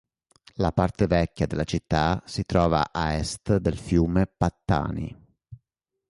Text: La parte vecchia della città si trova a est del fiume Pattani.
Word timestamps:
La 0.55 0.71
parte 0.71 1.05
vecchia 1.05 1.45
della 1.45 1.63
città 1.63 2.23
si 2.25 2.43
trova 2.43 2.89
a 2.91 3.13
est 3.13 3.57
del 3.57 3.77
fiume 3.77 4.25
Pattani. 4.25 5.15